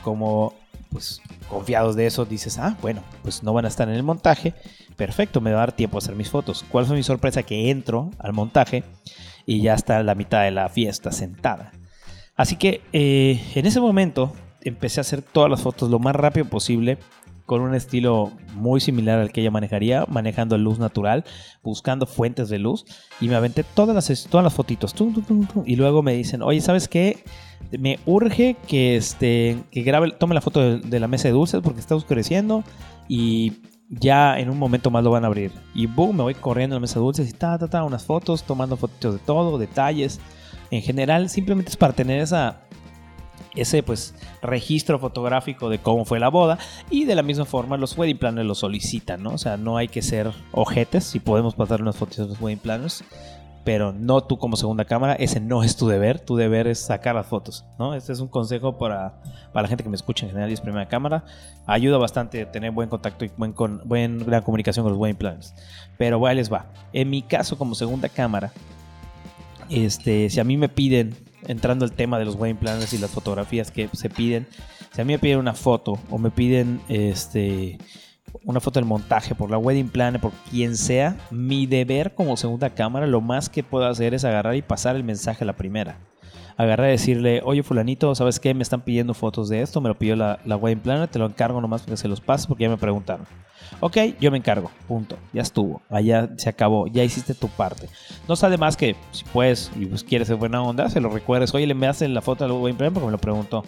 [0.03, 0.55] como
[0.89, 4.55] pues confiados de eso, dices, ah, bueno, pues no van a estar en el montaje,
[4.95, 6.65] perfecto, me va a dar tiempo a hacer mis fotos.
[6.71, 7.43] ¿Cuál fue mi sorpresa?
[7.43, 8.83] Que entro al montaje
[9.45, 11.73] y ya está la mitad de la fiesta sentada.
[12.35, 16.47] Así que eh, en ese momento empecé a hacer todas las fotos lo más rápido
[16.47, 16.97] posible
[17.51, 21.25] con un estilo muy similar al que ella manejaría, manejando luz natural,
[21.61, 22.85] buscando fuentes de luz.
[23.19, 24.95] Y me aventé todas las, todas las fotitos.
[25.65, 27.25] y luego me dicen, oye, ¿sabes qué?
[27.77, 31.81] Me urge que, este, que grabe, tome la foto de, la mesa de dulces porque
[31.81, 32.63] está oscureciendo.
[33.09, 33.51] Y
[33.89, 35.51] ya en un momento más lo van a abrir.
[35.75, 38.05] Y boom, me voy corriendo a la mesa de dulces y ta, ta, ta, unas
[38.05, 40.21] fotos, tomando fotitos de todo, detalles.
[40.69, 42.61] En general, simplemente es para tener esa
[43.55, 46.57] ese pues registro fotográfico de cómo fue la boda
[46.89, 49.31] y de la misma forma los wedding planners lo solicitan, ¿no?
[49.31, 52.59] O sea, no hay que ser ojetes si podemos pasar unas fotos de los wedding
[52.59, 53.03] planners,
[53.63, 57.15] pero no tú como segunda cámara, ese no es tu deber, tu deber es sacar
[57.15, 57.93] las fotos, ¿no?
[57.93, 59.21] Este es un consejo para,
[59.53, 61.25] para la gente que me escucha en general y es primera cámara,
[61.67, 65.53] ayuda bastante a tener buen contacto y buen, con, buena comunicación con los wedding planners,
[65.97, 66.67] pero bueno, les va.
[66.93, 68.51] En mi caso como segunda cámara,
[69.69, 71.15] este, si a mí me piden
[71.47, 74.47] entrando al tema de los wedding planners y las fotografías que se piden,
[74.93, 77.77] si a mí me piden una foto o me piden este
[78.43, 82.69] una foto del montaje por la wedding planner, por quien sea, mi deber como segunda
[82.69, 85.97] cámara, lo más que puedo hacer es agarrar y pasar el mensaje a la primera.
[86.61, 88.53] Agarrar y decirle, oye fulanito, ¿sabes qué?
[88.53, 91.25] Me están pidiendo fotos de esto, me lo pidió la, la wedding planner, te lo
[91.25, 93.25] encargo nomás para que se los pases porque ya me preguntaron.
[93.79, 95.17] Ok, yo me encargo, punto.
[95.33, 97.87] Ya estuvo, allá se acabó, ya hiciste tu parte.
[98.27, 101.53] No sale más que si puedes y pues quieres ser buena onda, se lo recuerdes.
[101.55, 103.63] Oye, le me hace la foto al buen porque me lo preguntó.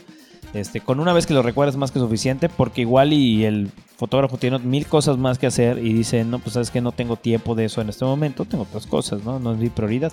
[0.53, 4.37] Este, con una vez que lo recuerdes más que suficiente, porque igual y el fotógrafo
[4.37, 7.55] tiene mil cosas más que hacer y dice, no, pues sabes que no tengo tiempo
[7.55, 9.39] de eso en este momento, tengo otras cosas, ¿no?
[9.39, 10.11] No es mi prioridad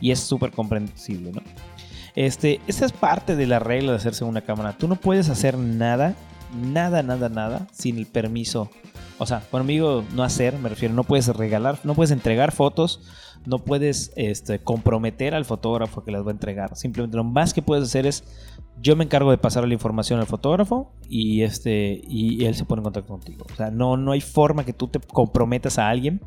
[0.00, 1.42] y es súper comprensible, ¿no?
[2.14, 4.76] Este, esa es parte de la regla de hacerse una cámara.
[4.76, 6.14] Tú no puedes hacer nada,
[6.54, 8.70] nada, nada, nada sin el permiso
[9.22, 13.02] o sea, conmigo no hacer, me refiero, no puedes regalar, no puedes entregar fotos,
[13.44, 16.74] no puedes este, comprometer al fotógrafo que las va a entregar.
[16.74, 18.24] Simplemente lo más que puedes hacer es,
[18.80, 22.80] yo me encargo de pasar la información al fotógrafo y, este, y él se pone
[22.80, 23.44] en contacto contigo.
[23.52, 26.22] O sea, no, no hay forma que tú te comprometas a alguien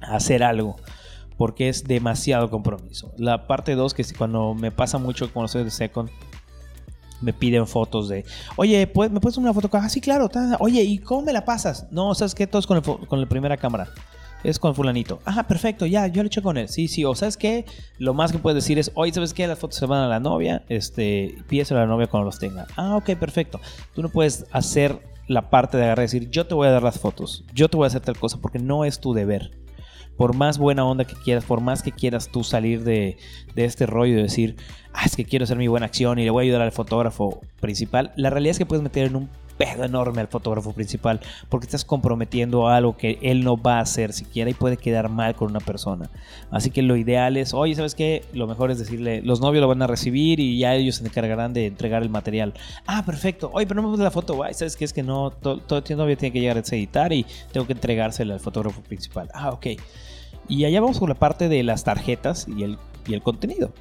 [0.00, 0.76] a hacer algo
[1.42, 3.12] porque es demasiado compromiso.
[3.16, 6.08] La parte 2, que cuando me pasa mucho con los de Second,
[7.20, 8.24] me piden fotos de,
[8.54, 9.68] oye, ¿me puedes una foto?
[9.72, 10.30] Ah, sí, claro.
[10.60, 11.88] Oye, ¿y cómo me la pasas?
[11.90, 12.46] No, ¿sabes qué?
[12.46, 13.88] Todo es con, con la primera cámara.
[14.44, 15.18] Es con fulanito.
[15.24, 16.68] Ajá, perfecto, ya, yo lo eché con él.
[16.68, 17.64] Sí, sí, o sabes qué,
[17.98, 19.44] lo más que puedes decir es, oye, ¿sabes qué?
[19.48, 22.68] Las fotos se van a la novia, este, pídeselo a la novia cuando los tenga.
[22.76, 23.60] Ah, ok, perfecto.
[23.96, 26.84] Tú no puedes hacer la parte de agarrar y decir, yo te voy a dar
[26.84, 29.60] las fotos, yo te voy a hacer tal cosa, porque no es tu deber.
[30.16, 33.16] Por más buena onda que quieras, por más que quieras tú salir de,
[33.54, 34.56] de este rollo de decir,
[34.92, 37.40] ah, es que quiero hacer mi buena acción y le voy a ayudar al fotógrafo
[37.60, 39.30] principal, la realidad es que puedes meter en un
[39.62, 44.12] pedo enorme al fotógrafo principal porque estás comprometiendo algo que él no va a hacer
[44.12, 46.10] siquiera y puede quedar mal con una persona.
[46.50, 48.24] Así que lo ideal es, oye, ¿sabes qué?
[48.32, 51.52] Lo mejor es decirle, los novios lo van a recibir y ya ellos se encargarán
[51.52, 52.54] de entregar el material.
[52.86, 53.50] Ah, perfecto.
[53.52, 54.54] Oye, pero no me la foto, guay.
[54.54, 54.84] ¿Sabes qué?
[54.84, 57.72] Es que no, todo, todo el novio tiene que llegar a editar y tengo que
[57.72, 59.28] entregársela al fotógrafo principal.
[59.34, 59.66] Ah, ok.
[60.48, 63.72] Y allá vamos con la parte de las tarjetas y el, y el contenido.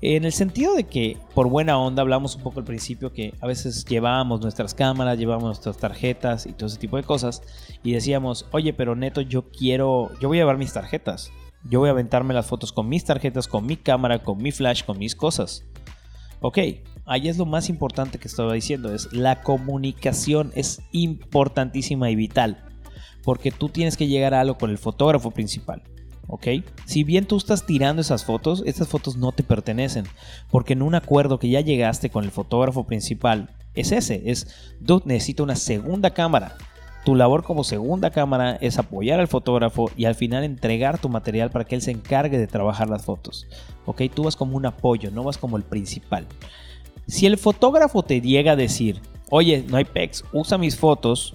[0.00, 3.46] En el sentido de que, por buena onda, hablamos un poco al principio que a
[3.48, 7.42] veces llevábamos nuestras cámaras, llevábamos nuestras tarjetas y todo ese tipo de cosas.
[7.82, 11.32] Y decíamos, oye, pero neto, yo quiero, yo voy a llevar mis tarjetas.
[11.64, 14.84] Yo voy a aventarme las fotos con mis tarjetas, con mi cámara, con mi flash,
[14.84, 15.64] con mis cosas.
[16.40, 16.58] Ok,
[17.04, 22.64] ahí es lo más importante que estaba diciendo, es la comunicación es importantísima y vital.
[23.24, 25.82] Porque tú tienes que llegar a algo con el fotógrafo principal.
[26.28, 26.46] ¿Ok?
[26.84, 30.04] Si bien tú estás tirando esas fotos, estas fotos no te pertenecen,
[30.50, 35.04] porque en un acuerdo que ya llegaste con el fotógrafo principal es ese, es, dude,
[35.06, 36.56] necesito una segunda cámara.
[37.04, 41.50] Tu labor como segunda cámara es apoyar al fotógrafo y al final entregar tu material
[41.50, 43.46] para que él se encargue de trabajar las fotos.
[43.86, 44.02] ¿Ok?
[44.14, 46.26] Tú vas como un apoyo, no vas como el principal.
[47.06, 51.34] Si el fotógrafo te llega a decir, oye, no hay pex, usa mis fotos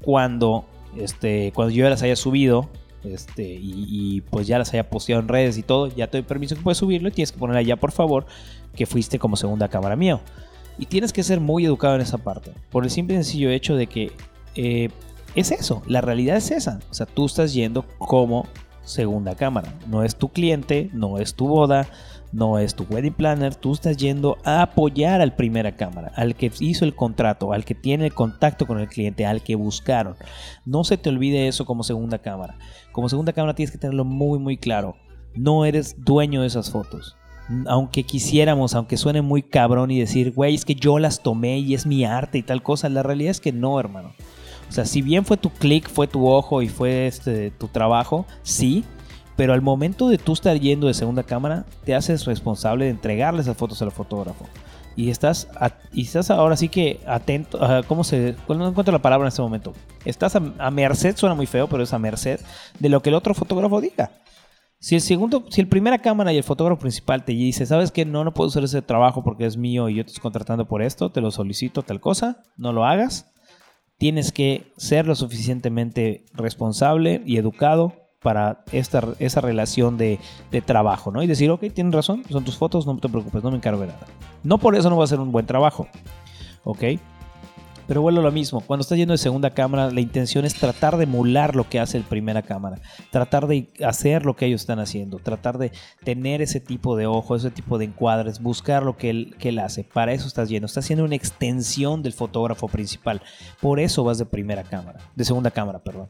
[0.00, 0.64] cuando,
[0.96, 2.68] este, cuando yo las haya subido
[3.04, 6.54] este, y, pues ya las haya posteado en redes y todo, ya te doy permiso
[6.54, 8.26] que puedes subirlo y tienes que poner allá, por favor,
[8.74, 10.20] que fuiste como segunda cámara mío.
[10.78, 13.76] Y tienes que ser muy educado en esa parte, por el simple y sencillo hecho
[13.76, 14.12] de que
[14.54, 14.88] eh,
[15.34, 16.80] es eso, la realidad es esa.
[16.90, 18.46] O sea, tú estás yendo como
[18.84, 21.88] segunda cámara, no es tu cliente, no es tu boda,
[22.32, 26.50] no es tu wedding planner, tú estás yendo a apoyar al primera cámara, al que
[26.60, 30.16] hizo el contrato, al que tiene el contacto con el cliente, al que buscaron.
[30.64, 32.56] No se te olvide eso como segunda cámara.
[32.92, 34.96] Como segunda cámara tienes que tenerlo muy muy claro.
[35.34, 37.16] No eres dueño de esas fotos.
[37.66, 41.74] Aunque quisiéramos, aunque suene muy cabrón y decir, güey, es que yo las tomé y
[41.74, 44.12] es mi arte y tal cosa, la realidad es que no, hermano.
[44.68, 48.26] O sea, si bien fue tu clic, fue tu ojo y fue este, tu trabajo,
[48.42, 48.84] sí,
[49.36, 53.42] pero al momento de tú estar yendo de segunda cámara, te haces responsable de entregarle
[53.42, 54.46] esas fotos al fotógrafo.
[54.94, 55.48] Y estás,
[55.92, 57.58] y estás ahora sí que atento.
[57.88, 58.34] ¿Cómo se.?
[58.48, 59.72] No encuentro la palabra en este momento.
[60.04, 62.40] Estás a, merced, suena muy feo, pero es a merced
[62.78, 64.10] de lo que el otro fotógrafo diga.
[64.78, 68.04] Si el segundo, si el primera cámara y el fotógrafo principal te dice, sabes que
[68.04, 70.82] no, no puedo hacer ese trabajo porque es mío y yo te estoy contratando por
[70.82, 73.32] esto, te lo solicito, tal cosa, no lo hagas.
[73.96, 80.18] Tienes que ser lo suficientemente responsable y educado para esta, esa relación de,
[80.64, 81.22] trabajo, ¿no?
[81.22, 83.88] Y decir, ok, tienes razón, son tus fotos, no te preocupes, no me encargo de
[83.88, 84.06] nada.
[84.44, 85.88] No por eso no va a ser un buen trabajo,
[86.64, 86.84] ¿ok?
[87.86, 91.04] Pero vuelvo lo mismo, cuando estás yendo de segunda cámara, la intención es tratar de
[91.04, 95.18] emular lo que hace el primera cámara, tratar de hacer lo que ellos están haciendo,
[95.18, 95.72] tratar de
[96.04, 99.58] tener ese tipo de ojo, ese tipo de encuadres, buscar lo que él, que él
[99.58, 99.84] hace.
[99.84, 103.22] Para eso estás yendo, estás haciendo una extensión del fotógrafo principal.
[103.60, 106.08] Por eso vas de primera cámara, de segunda cámara, perdón.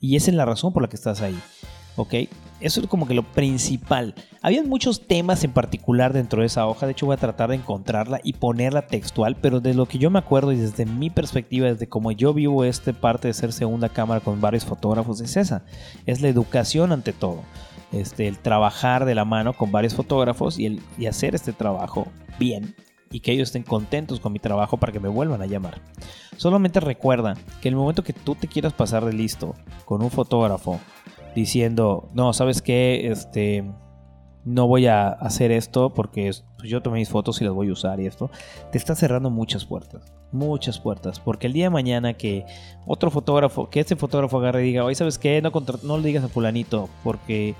[0.00, 1.38] Y esa es la razón por la que estás ahí.
[1.96, 2.14] ¿Ok?
[2.60, 4.14] Eso es como que lo principal.
[4.40, 7.56] Había muchos temas en particular dentro de esa hoja, de hecho voy a tratar de
[7.56, 11.68] encontrarla y ponerla textual, pero de lo que yo me acuerdo y desde mi perspectiva,
[11.68, 15.64] desde como yo vivo esta parte de ser segunda cámara con varios fotógrafos, es esa,
[16.06, 17.42] es la educación ante todo.
[17.92, 22.08] Este, el trabajar de la mano con varios fotógrafos y, el, y hacer este trabajo
[22.38, 22.74] bien
[23.14, 25.80] y que ellos estén contentos con mi trabajo para que me vuelvan a llamar.
[26.36, 29.54] Solamente recuerda que el momento que tú te quieras pasar de listo
[29.84, 30.80] con un fotógrafo
[31.34, 33.08] diciendo, no, ¿sabes qué?
[33.10, 33.64] Este,
[34.44, 37.72] no voy a hacer esto porque pues, yo tomé mis fotos y las voy a
[37.72, 38.30] usar y esto,
[38.70, 42.44] te está cerrando muchas puertas, muchas puertas, porque el día de mañana que
[42.86, 45.40] otro fotógrafo, que este fotógrafo agarre y diga, oye, ¿sabes qué?
[45.40, 45.50] No,
[45.82, 47.54] no le digas a fulanito porque,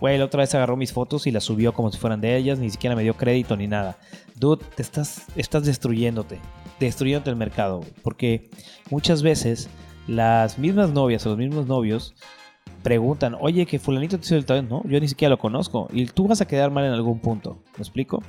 [0.00, 2.58] güey, la otra vez agarró mis fotos y las subió como si fueran de ellas,
[2.58, 3.98] ni siquiera me dio crédito ni nada.
[4.36, 6.40] Dude, te estás, estás destruyéndote,
[6.78, 8.50] destruyéndote el mercado, porque
[8.90, 9.68] muchas veces
[10.06, 12.14] las mismas novias o los mismos novios
[12.82, 15.88] preguntan, oye, que fulanito te hizo el talento, no, yo ni siquiera lo conozco.
[15.92, 17.62] Y tú vas a quedar mal en algún punto.
[17.76, 18.22] ¿Me explico?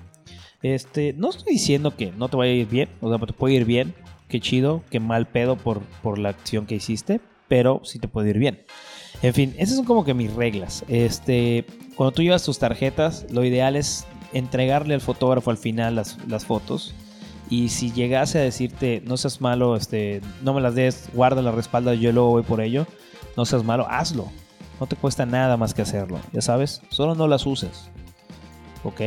[0.62, 3.56] Este, no estoy diciendo que no te vaya a ir bien, o sea, te puede
[3.56, 3.96] ir bien,
[4.28, 8.30] qué chido, qué mal pedo por, por la acción que hiciste, pero sí te puede
[8.30, 8.62] ir bien.
[9.22, 10.86] En fin, esas son como que mis reglas.
[10.88, 16.18] Este, cuando tú llevas tus tarjetas, lo ideal es entregarle al fotógrafo al final las,
[16.28, 16.94] las fotos.
[17.50, 21.52] Y si llegase a decirte, no seas malo, este, no me las des, guarda la
[21.52, 22.88] respalda, yo luego voy por ello
[23.38, 24.32] no seas malo, hazlo.
[24.82, 27.92] No te cuesta nada más que hacerlo, ya sabes, solo no las uses.
[28.84, 29.02] ¿Ok?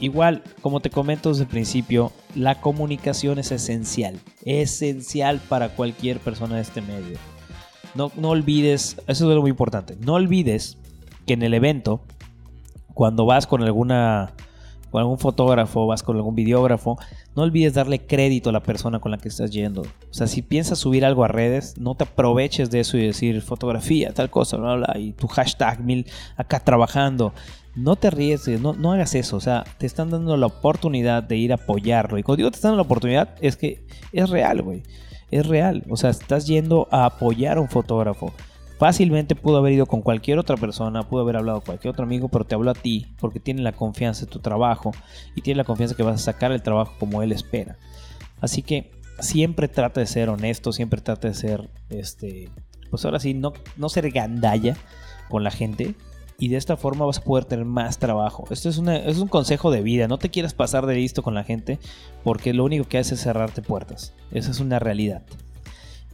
[0.00, 6.56] Igual, como te comento desde el principio, la comunicación es esencial, esencial para cualquier persona
[6.56, 7.18] de este medio.
[7.94, 10.78] No, no olvides, eso es algo muy importante, no olvides
[11.26, 12.00] que en el evento,
[12.94, 14.32] cuando vas con alguna
[14.92, 16.98] con algún fotógrafo, vas con algún videógrafo,
[17.34, 19.80] no olvides darle crédito a la persona con la que estás yendo.
[19.80, 23.40] O sea, si piensas subir algo a redes, no te aproveches de eso y decir
[23.40, 27.32] fotografía, tal cosa, bla, bla, y tu hashtag mil acá trabajando.
[27.74, 29.38] No te arriesgues, no, no hagas eso.
[29.38, 32.18] O sea, te están dando la oportunidad de ir a apoyarlo.
[32.18, 34.82] Y cuando digo te están dando la oportunidad, es que es real, güey.
[35.30, 35.84] Es real.
[35.88, 38.34] O sea, estás yendo a apoyar a un fotógrafo.
[38.82, 42.26] Fácilmente pudo haber ido con cualquier otra persona, pudo haber hablado con cualquier otro amigo,
[42.26, 44.90] pero te habló a ti porque tiene la confianza en tu trabajo
[45.36, 47.78] y tiene la confianza que vas a sacar el trabajo como él espera.
[48.40, 48.90] Así que
[49.20, 52.50] siempre trata de ser honesto, siempre trata de ser, este,
[52.90, 54.76] pues ahora sí, no, no ser gandalla
[55.28, 55.94] con la gente,
[56.36, 58.46] y de esta forma vas a poder tener más trabajo.
[58.50, 60.08] Esto es, es, un consejo de vida.
[60.08, 61.78] No te quieras pasar de listo con la gente
[62.24, 64.12] porque lo único que hace es cerrarte puertas.
[64.32, 65.22] Esa es una realidad.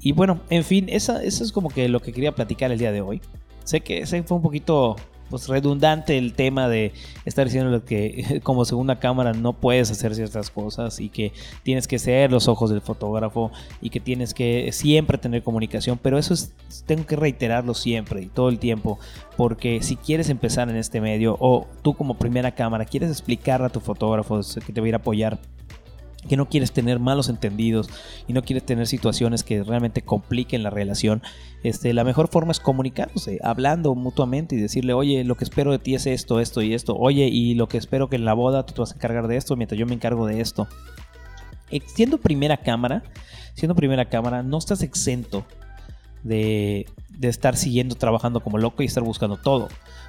[0.00, 3.00] Y bueno, en fin, eso es como que lo que quería platicar el día de
[3.00, 3.20] hoy.
[3.64, 4.96] Sé que ese fue un poquito
[5.28, 6.92] pues, redundante el tema de
[7.24, 11.32] estar diciendo que como segunda cámara no puedes hacer ciertas cosas y que
[11.62, 16.18] tienes que ser los ojos del fotógrafo y que tienes que siempre tener comunicación, pero
[16.18, 16.54] eso es,
[16.86, 18.98] tengo que reiterarlo siempre y todo el tiempo,
[19.36, 23.68] porque si quieres empezar en este medio o tú como primera cámara quieres explicar a
[23.68, 25.38] tu fotógrafo que te va a ir a apoyar
[26.26, 27.88] que no quieres tener malos entendidos
[28.26, 31.22] y no quieres tener situaciones que realmente compliquen la relación,
[31.62, 35.78] este, la mejor forma es comunicándose, hablando mutuamente y decirle, oye, lo que espero de
[35.78, 38.66] ti es esto, esto y esto, oye, y lo que espero que en la boda
[38.66, 40.66] tú te vas a encargar de esto mientras yo me encargo de esto.
[41.70, 43.02] Eh, siendo primera cámara,
[43.54, 45.44] siendo primera cámara, no estás exento
[46.24, 49.68] de, de estar siguiendo trabajando como loco y estar buscando todo.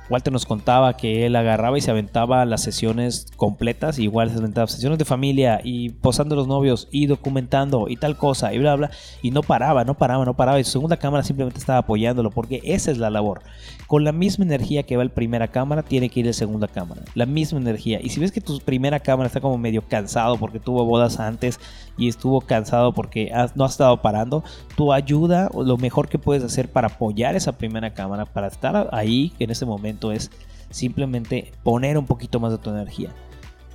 [0.09, 4.67] Walter nos contaba que él agarraba y se aventaba las sesiones completas, igual se aventaba
[4.67, 8.91] sesiones de familia y posando los novios y documentando y tal cosa y bla bla
[9.21, 12.61] y no paraba, no paraba, no paraba y su segunda cámara simplemente estaba apoyándolo porque
[12.63, 13.41] esa es la labor.
[13.87, 17.01] Con la misma energía que va el primera cámara tiene que ir el segunda cámara,
[17.15, 17.99] la misma energía.
[18.01, 21.59] Y si ves que tu primera cámara está como medio cansado porque tuvo bodas antes
[21.99, 24.43] y estuvo cansado porque no ha estado parando,
[24.75, 28.89] tu ayuda o lo mejor que puedes hacer para apoyar esa primera cámara, para estar
[28.93, 30.31] ahí en ese momento es
[30.69, 33.09] simplemente poner un poquito más de tu energía.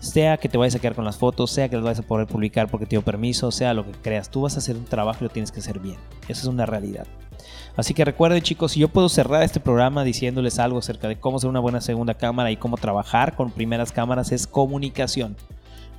[0.00, 2.26] Sea que te vayas a quedar con las fotos, sea que las vayas a poder
[2.26, 5.18] publicar porque te dio permiso, sea lo que creas, tú vas a hacer un trabajo
[5.20, 5.96] y lo tienes que hacer bien.
[6.28, 7.06] Eso es una realidad.
[7.76, 11.38] Así que recuerden chicos, si yo puedo cerrar este programa diciéndoles algo acerca de cómo
[11.38, 15.36] ser una buena segunda cámara y cómo trabajar con primeras cámaras, es comunicación.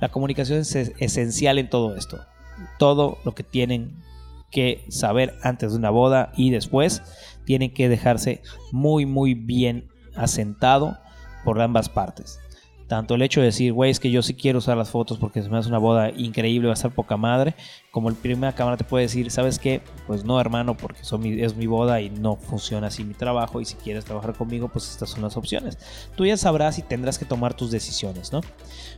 [0.00, 2.18] La comunicación es esencial en todo esto.
[2.78, 4.02] Todo lo que tienen
[4.50, 7.02] que saber antes de una boda y después
[7.44, 10.98] tienen que dejarse muy muy bien asentado
[11.44, 12.38] por ambas partes.
[12.88, 15.42] Tanto el hecho de decir, güey, es que yo sí quiero usar las fotos porque
[15.42, 17.56] se me hace una boda increíble, va a ser poca madre.
[17.90, 19.82] Como el primera cámara te puede decir, ¿sabes qué?
[20.06, 23.60] Pues no, hermano, porque es mi boda y no funciona así mi trabajo.
[23.60, 25.78] Y si quieres trabajar conmigo, pues estas son las opciones.
[26.14, 28.40] Tú ya sabrás y tendrás que tomar tus decisiones, ¿no?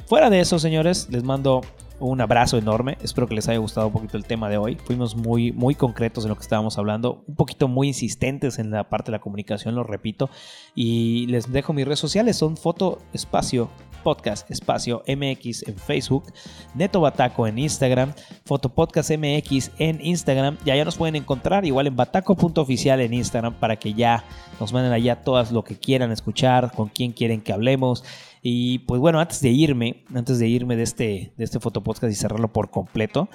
[0.06, 1.62] Fuera de eso, señores, les mando
[2.00, 2.98] un abrazo enorme.
[3.02, 4.76] Espero que les haya gustado un poquito el tema de hoy.
[4.76, 8.88] Fuimos muy, muy concretos en lo que estábamos hablando, un poquito muy insistentes en la
[8.88, 10.30] parte de la comunicación, lo repito.
[10.74, 13.70] Y les dejo mis redes sociales: son Foto Espacio
[14.02, 16.32] Podcast Espacio MX en Facebook,
[16.74, 18.12] Neto Bataco en Instagram,
[18.44, 20.56] Fotopodcast MX en Instagram.
[20.64, 24.24] Y allá nos pueden encontrar igual en bataco.oficial en Instagram para que ya
[24.60, 28.04] nos manden allá todas lo que quieran escuchar, con quién quieren que hablemos.
[28.42, 32.16] Y pues bueno, antes de irme, antes de irme de este, de este fotopodcast y
[32.16, 33.28] cerrarlo por completo,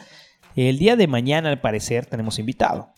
[0.55, 2.89] el día de mañana al parecer tenemos invitado.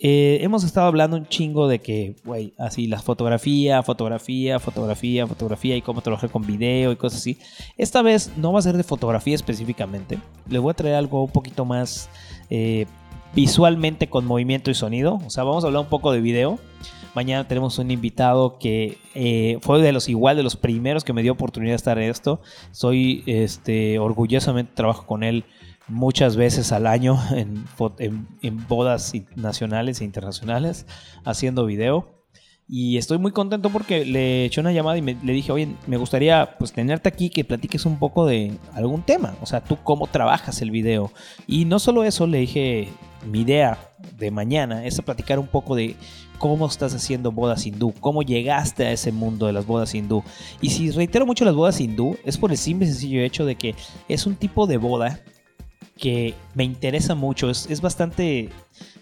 [0.00, 5.76] Eh, hemos estado hablando un chingo de que, güey, así la fotografía, fotografía, fotografía, fotografía
[5.76, 7.38] y cómo trabajar con video y cosas así.
[7.76, 10.18] Esta vez no va a ser de fotografía específicamente.
[10.48, 12.10] Les voy a traer algo un poquito más
[12.50, 12.86] eh,
[13.34, 15.20] visualmente con movimiento y sonido.
[15.26, 16.58] O sea, vamos a hablar un poco de video.
[17.14, 21.22] Mañana tenemos un invitado que eh, fue de los igual de los primeros que me
[21.22, 22.40] dio oportunidad de estar en esto.
[22.72, 25.44] Soy este orgullosamente trabajo con él
[25.86, 27.64] muchas veces al año en,
[28.42, 30.86] en, bodas nacionales e internacionales
[31.24, 32.23] haciendo video.
[32.66, 36.56] Y estoy muy contento porque le eché una llamada y le dije, oye, me gustaría
[36.58, 39.36] pues tenerte aquí que platiques un poco de algún tema.
[39.42, 41.12] O sea, tú cómo trabajas el video.
[41.46, 42.88] Y no solo eso, le dije,
[43.30, 43.78] mi idea
[44.18, 45.96] de mañana es platicar un poco de
[46.38, 50.22] cómo estás haciendo bodas hindú, cómo llegaste a ese mundo de las bodas hindú.
[50.60, 53.56] Y si reitero mucho las bodas hindú, es por el simple y sencillo hecho de
[53.56, 53.74] que
[54.08, 55.20] es un tipo de boda
[55.96, 58.50] que me interesa mucho, es, bastante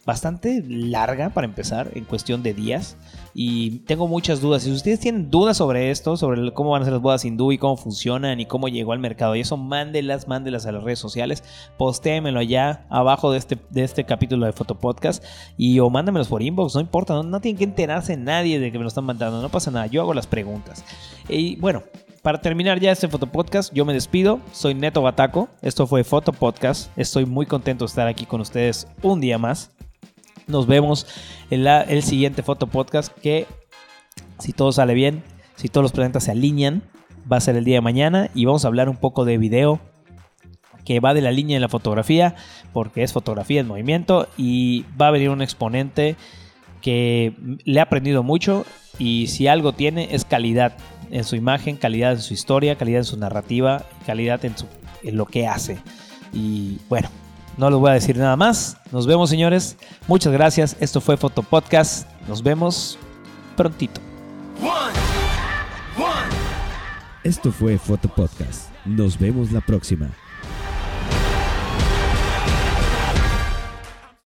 [0.04, 2.96] bastante larga para empezar, en cuestión de días.
[3.34, 4.62] Y tengo muchas dudas.
[4.62, 7.58] Si ustedes tienen dudas sobre esto, sobre cómo van a ser las bodas hindú y
[7.58, 11.42] cómo funcionan y cómo llegó al mercado y eso, mándelas, mándelas a las redes sociales.
[11.78, 15.24] Postéenmelo allá abajo de este, de este capítulo de Fotopodcast
[15.56, 18.78] y o mándamelos por inbox, no importa, no, no tienen que enterarse nadie de que
[18.78, 20.84] me lo están mandando, no pasa nada, yo hago las preguntas.
[21.28, 21.82] Y bueno,
[22.22, 24.38] para terminar ya este fotopodcast, yo me despido.
[24.52, 25.48] Soy Neto Bataco.
[25.60, 26.96] Esto fue Fotopodcast.
[26.96, 29.72] Estoy muy contento de estar aquí con ustedes un día más.
[30.46, 31.06] Nos vemos
[31.50, 33.46] en la, el siguiente fotopodcast que,
[34.38, 35.22] si todo sale bien,
[35.56, 36.82] si todos los presentes se alinean,
[37.30, 39.80] va a ser el día de mañana y vamos a hablar un poco de video
[40.84, 42.34] que va de la línea de la fotografía,
[42.72, 46.16] porque es fotografía en movimiento y va a venir un exponente
[46.80, 47.34] que
[47.64, 48.66] le ha aprendido mucho
[48.98, 50.76] y si algo tiene es calidad
[51.10, 54.66] en su imagen, calidad en su historia, calidad en su narrativa, calidad en, su,
[55.04, 55.78] en lo que hace.
[56.32, 57.08] Y bueno,
[57.56, 58.76] no les voy a decir nada más.
[58.90, 59.76] Nos vemos, señores.
[60.06, 60.76] Muchas gracias.
[60.80, 62.06] Esto fue Foto Podcast.
[62.28, 62.98] Nos vemos
[63.56, 64.00] prontito.
[67.24, 68.68] Esto fue Foto Podcast.
[68.84, 70.10] Nos vemos la próxima.